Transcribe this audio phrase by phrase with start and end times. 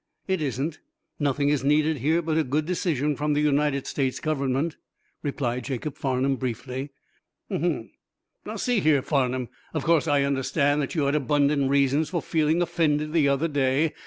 [0.27, 0.79] "It isn't.
[1.19, 4.75] Nothing is needed here but a good decision from the United States Government,"
[5.21, 6.89] replied Jacob Farnum, briefly.
[7.51, 7.91] "Ahem!
[8.43, 12.63] Now, see here, Farnum, of course I understand that you had abundant reasons for feeling
[12.63, 13.93] offended the other day.